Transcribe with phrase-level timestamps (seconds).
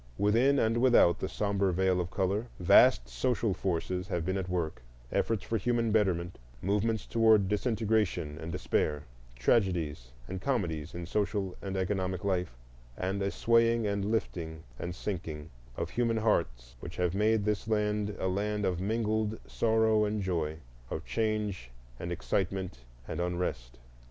[0.17, 5.43] Within and without the sombre veil of color vast social forces have been at work,—efforts
[5.43, 9.03] for human betterment, movements toward disintegration and despair,
[9.35, 12.57] tragedies and comedies in social and economic life,
[12.97, 18.15] and a swaying and lifting and sinking of human hearts which have made this land
[18.17, 20.57] a land of mingled sorrow and joy,
[20.89, 23.77] of change and excitement and unrest.